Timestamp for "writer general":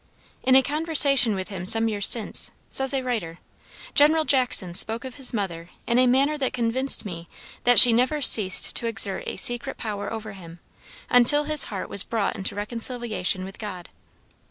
3.03-4.25